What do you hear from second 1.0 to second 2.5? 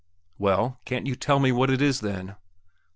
you tell me what it is, then?"